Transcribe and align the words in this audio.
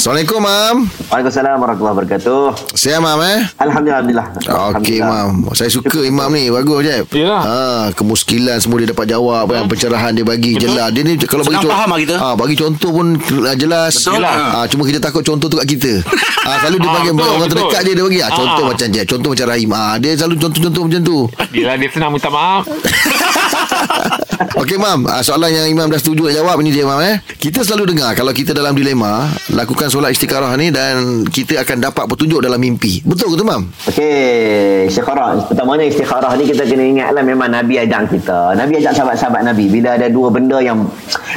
Assalamualaikum, 0.00 0.40
Mam. 0.40 0.76
Waalaikumsalam 1.12 1.60
warahmatullahi 1.60 1.92
wabarakatuh. 1.92 2.42
Sihat, 2.72 3.04
Mam, 3.04 3.20
eh? 3.20 3.44
Alhamdulillah. 3.60 4.00
Alhamdulillah. 4.00 4.80
Okey. 4.80 4.98
Mam. 5.04 5.52
Saya 5.52 5.68
suka 5.68 6.00
Imam 6.00 6.32
ni. 6.32 6.48
Bagus, 6.48 6.80
je. 6.80 7.04
Yalah. 7.20 7.42
Ha, 7.44 7.56
kemuskilan 7.92 8.56
semua 8.56 8.80
dia 8.80 8.96
dapat 8.96 9.12
jawab 9.12 9.52
kan. 9.52 9.68
Pencerahan 9.68 10.16
dia 10.16 10.24
bagi 10.24 10.56
jelas. 10.56 10.88
Dia 10.96 11.04
ni 11.04 11.20
kalau 11.20 11.44
bagi 11.44 11.60
Senang 11.60 11.68
faham 11.76 11.88
lah 11.92 11.98
kita. 12.00 12.14
Ha, 12.16 12.28
bagi 12.32 12.56
contoh 12.56 12.90
pun 12.96 13.06
uh, 13.12 13.52
jelas. 13.52 13.92
Betul. 13.92 14.24
Jelas. 14.24 14.36
Ha, 14.40 14.58
cuma 14.72 14.82
kita 14.88 15.00
takut 15.04 15.20
contoh 15.20 15.52
tu 15.52 15.60
kat 15.60 15.68
kita. 15.68 15.92
ha, 16.48 16.64
selalu 16.64 16.76
dia 16.80 16.88
Ah, 16.88 16.94
bagi 16.96 17.08
betul, 17.12 17.20
orang 17.20 17.36
betul. 17.36 17.52
terdekat 17.60 17.80
je 17.84 17.92
dia 17.92 18.04
bagi. 18.08 18.20
Ha, 18.24 18.28
contoh 18.32 18.64
Ah. 18.64 18.68
macam 18.72 18.86
je. 18.88 19.02
Contoh 19.04 19.28
macam 19.36 19.46
Rahim. 19.52 19.68
Ha, 19.68 19.82
dia 20.00 20.10
selalu 20.16 20.34
contoh-contoh 20.40 20.82
macam 20.88 21.00
tu. 21.04 21.18
Dia 21.52 21.76
dia 21.76 21.88
senang 21.92 22.08
minta 22.08 22.32
maaf. 22.32 22.64
Okey 24.60 24.80
mam, 24.80 25.04
ah, 25.04 25.20
soalan 25.20 25.52
yang 25.52 25.66
Imam 25.68 25.92
dah 25.92 26.00
setuju 26.00 26.32
nak 26.32 26.34
jawab 26.40 26.56
ini 26.64 26.72
dia 26.72 26.88
mam 26.88 27.00
eh. 27.04 27.20
Kita 27.36 27.60
selalu 27.60 27.92
dengar 27.92 28.16
kalau 28.16 28.32
kita 28.32 28.56
dalam 28.56 28.72
dilema, 28.72 29.28
lakukan 29.52 29.92
solat 29.92 30.16
istikharah 30.16 30.56
ni 30.56 30.72
dan 30.72 31.24
kita 31.28 31.60
akan 31.60 31.76
dapat 31.76 32.04
petunjuk 32.08 32.40
dalam 32.40 32.56
mimpi. 32.56 33.04
Betul 33.04 33.36
ke 33.36 33.36
tu 33.36 33.44
mam? 33.44 33.68
Okey, 33.92 34.88
istikharah. 34.88 35.44
Pertamanya 35.44 35.84
istikharah 35.84 36.32
ni 36.40 36.48
kita 36.48 36.64
kena 36.64 36.84
ingatlah 36.88 37.20
memang 37.20 37.52
Nabi 37.52 37.84
ajak 37.84 38.08
kita. 38.16 38.56
Nabi 38.56 38.80
ajak 38.80 38.96
sahabat-sahabat 38.96 39.44
Nabi 39.44 39.68
bila 39.68 40.00
ada 40.00 40.08
dua 40.08 40.32
benda 40.32 40.56
yang 40.64 40.88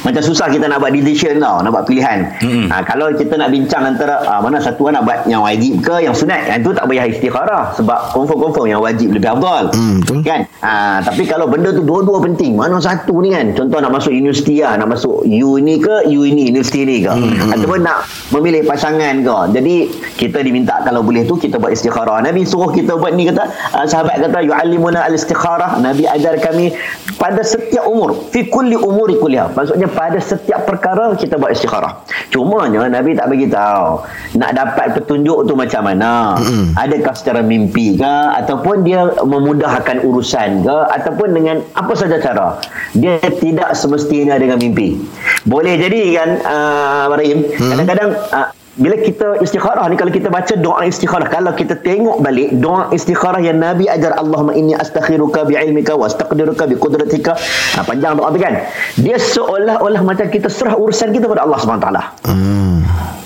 macam 0.00 0.22
susah 0.24 0.48
kita 0.48 0.64
nak 0.66 0.80
buat 0.80 0.92
decision 0.96 1.36
tau, 1.44 1.60
nak 1.60 1.70
buat 1.76 1.84
pilihan. 1.84 2.32
Mm-hmm. 2.40 2.66
Ha, 2.72 2.74
kalau 2.88 3.12
kita 3.12 3.36
nak 3.36 3.52
bincang 3.52 3.84
antara 3.84 4.24
ha, 4.24 4.40
mana 4.40 4.56
satu 4.56 4.88
nak 4.88 5.04
buat 5.04 5.28
yang 5.28 5.44
wajib 5.44 5.84
ke 5.84 6.00
yang 6.00 6.16
sunat, 6.16 6.48
yang 6.48 6.64
tu 6.64 6.72
tak 6.72 6.88
payah 6.88 7.04
istikharah 7.08 7.76
sebab 7.76 8.12
confirm-confirm 8.16 8.66
yang 8.72 8.80
wajib 8.80 9.12
lebih 9.12 9.28
afdal. 9.28 9.68
Hmm, 9.72 10.00
betul. 10.00 10.20
Kan? 10.24 10.40
Ha, 10.64 11.00
tapi 11.04 11.28
kalau 11.28 11.46
benda 11.48 11.72
tu 11.72 11.84
dua-dua 11.84 12.22
penting, 12.24 12.56
mana 12.56 12.80
satu 12.80 13.20
ni 13.20 13.32
kan? 13.32 13.52
Contoh 13.52 13.78
nak 13.80 13.92
masuk 13.92 14.12
universiti 14.12 14.64
lah, 14.64 14.80
nak 14.80 14.96
masuk 14.96 15.24
U 15.26 15.58
ni 15.58 15.76
ke, 15.82 16.08
U 16.08 16.24
ini, 16.24 16.48
universiti 16.52 16.84
ni 16.86 17.04
ke? 17.04 17.12
Hmm, 17.12 17.52
Ataupun 17.52 17.82
nak 17.82 18.06
memilih 18.32 18.64
pasangan 18.64 19.20
ke? 19.20 19.36
Jadi 19.58 19.74
kita 20.16 20.40
diminta 20.44 20.80
kalau 20.84 21.02
boleh 21.02 21.26
tu 21.26 21.36
kita 21.36 21.58
buat 21.58 21.74
istikharah. 21.74 22.22
Nabi 22.22 22.46
suruh 22.46 22.70
kita 22.70 22.94
buat 22.96 23.14
ni 23.16 23.28
kata, 23.28 23.44
uh, 23.74 23.86
sahabat 23.86 24.22
kata 24.22 24.38
yu'allimuna 24.44 25.02
al-istikharah. 25.08 25.80
Nabi 25.82 26.06
ajar 26.06 26.38
kami 26.38 26.70
pada 27.18 27.42
setiap 27.42 27.86
umur, 27.88 28.30
fi 28.30 28.46
kulli 28.46 28.78
umuri 28.78 29.18
kulliha. 29.18 29.50
Maksudnya 29.54 29.81
pada 29.90 30.18
setiap 30.18 30.66
perkara 30.66 31.14
kita 31.18 31.38
buat 31.38 31.54
istikharah. 31.54 32.02
Cumanya 32.30 32.88
Nabi 32.88 33.14
tak 33.14 33.30
bagi 33.30 33.46
tahu 33.48 34.02
nak 34.38 34.50
dapat 34.56 34.96
petunjuk 34.96 35.46
tu 35.46 35.54
macam 35.54 35.82
mana. 35.86 36.38
Adakah 36.78 37.14
secara 37.14 37.40
mimpi 37.44 37.98
ke 37.98 38.14
ataupun 38.42 38.86
dia 38.86 39.06
memudahkan 39.22 40.02
urusan 40.04 40.64
ke 40.64 40.76
ataupun 40.92 41.34
dengan 41.36 41.60
apa 41.76 41.92
saja 41.94 42.18
cara. 42.22 42.58
Dia 42.96 43.18
tidak 43.20 43.72
semestinya 43.76 44.36
dengan 44.36 44.60
mimpi. 44.60 45.00
Boleh 45.44 45.76
jadi 45.80 46.00
kan 46.16 46.30
uh, 46.44 47.04
Rahim, 47.12 47.44
kadang-kadang 47.56 48.10
uh, 48.30 48.48
bila 48.72 48.96
kita 48.96 49.36
istikharah 49.44 49.84
ni 49.92 50.00
kalau 50.00 50.08
kita 50.08 50.32
baca 50.32 50.56
doa 50.56 50.88
istikharah 50.88 51.28
kalau 51.28 51.52
kita 51.52 51.76
tengok 51.76 52.24
balik 52.24 52.56
doa 52.56 52.88
istikharah 52.88 53.44
yang 53.44 53.60
Nabi 53.60 53.84
ajar 53.84 54.16
Allahumma 54.16 54.56
inni 54.56 54.72
astakhiruka 54.72 55.44
bi'ilmika 55.44 55.92
wa 55.92 56.08
astaqdiruka 56.08 56.64
biqudratika 56.72 57.36
ha, 57.76 57.84
panjang 57.84 58.16
doa 58.16 58.32
tu 58.32 58.40
kan 58.40 58.64
dia 58.96 59.20
seolah-olah 59.20 60.00
macam 60.00 60.24
kita 60.32 60.48
serah 60.48 60.72
urusan 60.80 61.12
kita 61.12 61.28
pada 61.28 61.44
Allah 61.44 61.60
SWT 61.60 61.88
Hmm. 62.22 62.81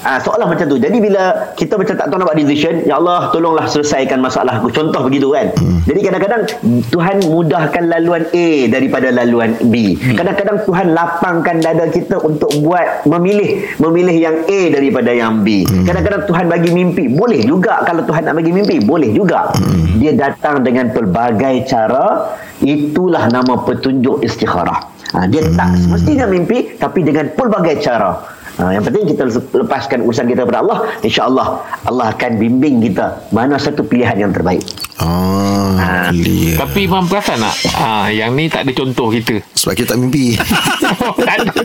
Ah, 0.07 0.23
seolah 0.23 0.47
macam 0.47 0.71
tu. 0.71 0.79
Jadi 0.79 1.03
bila 1.03 1.51
kita 1.59 1.75
macam 1.75 1.99
tak 1.99 2.07
tahu 2.07 2.23
nak 2.23 2.31
buat 2.31 2.39
decision, 2.39 2.87
ya 2.87 3.03
Allah 3.03 3.27
tolonglah 3.35 3.67
selesaikan 3.67 4.23
masalah 4.23 4.63
aku. 4.63 4.71
Contoh 4.71 5.03
begitu 5.03 5.35
kan. 5.35 5.51
Hmm. 5.59 5.83
Jadi 5.83 6.01
kadang-kadang 6.07 6.43
Tuhan 6.95 7.17
mudahkan 7.27 7.83
laluan 7.91 8.23
A 8.31 8.49
daripada 8.71 9.11
laluan 9.11 9.59
B. 9.67 9.99
Hmm. 9.99 10.15
Kadang-kadang 10.15 10.63
Tuhan 10.63 10.95
lapangkan 10.95 11.59
dada 11.59 11.91
kita 11.91 12.23
untuk 12.23 12.55
buat 12.63 13.03
memilih 13.03 13.67
memilih 13.83 14.15
yang 14.15 14.37
A 14.47 14.61
daripada 14.71 15.11
yang 15.11 15.43
B. 15.43 15.67
Hmm. 15.67 15.83
Kadang-kadang 15.83 16.23
Tuhan 16.31 16.47
bagi 16.47 16.71
mimpi. 16.71 17.11
Boleh 17.11 17.43
juga 17.43 17.83
kalau 17.83 18.07
Tuhan 18.07 18.31
nak 18.31 18.39
bagi 18.39 18.55
mimpi, 18.55 18.79
boleh 18.87 19.11
juga. 19.11 19.51
Hmm. 19.59 19.99
Dia 19.99 20.15
datang 20.15 20.63
dengan 20.63 20.95
pelbagai 20.95 21.67
cara. 21.67 22.31
Itulah 22.63 23.27
nama 23.27 23.59
petunjuk 23.59 24.23
istikharah. 24.23 24.87
Ha, 25.15 25.27
dia 25.31 25.43
tak 25.55 25.79
semestinya 25.79 26.27
mimpi 26.27 26.79
tapi 26.79 27.03
dengan 27.07 27.31
pelbagai 27.35 27.79
cara. 27.79 28.36
Ha, 28.57 28.73
yang 28.73 28.81
penting 28.81 29.05
kita 29.07 29.29
lepaskan 29.53 30.01
urusan 30.01 30.27
kita 30.27 30.43
kepada 30.43 30.61
Allah. 30.61 30.79
InsyaAllah 31.01 31.47
Allah 31.85 32.07
akan 32.09 32.31
bimbing 32.37 32.81
kita 32.81 33.29
mana 33.29 33.57
satu 33.57 33.83
pilihan 33.83 34.17
yang 34.17 34.33
terbaik. 34.33 34.65
Ah, 34.97 35.77
Ah. 35.77 36.09
clear. 36.09 36.57
Tapi 36.57 36.89
Imam 36.89 37.05
perasan 37.05 37.39
tak? 37.39 37.55
Ah, 37.75 38.09
yang 38.09 38.33
ni 38.33 38.49
tak 38.49 38.65
ada 38.65 38.73
contoh 38.73 39.13
kita. 39.13 39.45
Sebab 39.55 39.73
kita 39.77 39.93
tak 39.93 39.99
mimpi. 40.01 40.35
tak 41.21 41.35
ada. 41.37 41.53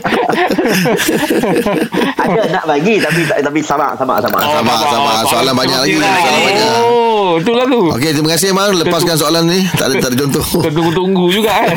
Ada 2.22 2.40
nak 2.50 2.64
bagi 2.66 2.98
tapi 2.98 3.20
tapi 3.24 3.60
sama 3.60 3.94
sama 3.96 4.20
sama. 4.20 4.36
Oh, 4.38 4.54
Sama, 4.54 4.72
sama. 4.84 5.10
Soalan 5.26 5.54
banyak 5.54 5.78
lagi. 5.80 5.94
Soalan 5.96 6.40
banyak. 6.44 6.70
Oh, 6.78 7.38
itulah 7.38 7.64
tu. 7.64 7.80
Okey, 7.90 8.10
terima 8.12 8.28
kasih 8.30 8.48
mam. 8.52 8.70
Lepaskan 8.76 9.16
soalan 9.16 9.44
ni. 9.46 9.60
Tak 9.72 9.86
ada 9.88 9.94
tak 9.98 10.08
ada 10.12 10.16
contoh. 10.20 10.44
Tunggu-tunggu 10.60 11.24
juga 11.32 11.50
kan. 11.50 11.76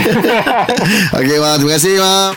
Okey 1.21 1.37
mam, 1.39 1.55
terima 1.57 1.73
kasih 1.73 1.93
mam. 1.97 2.31